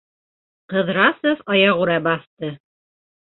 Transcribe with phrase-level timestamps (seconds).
[0.73, 2.53] Ҡыҙрасов аяғүрә баҫты.